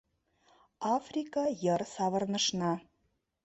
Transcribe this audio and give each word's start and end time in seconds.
Африка 0.95 1.43
йыр 1.63 1.81
савырнышна. 1.93 2.73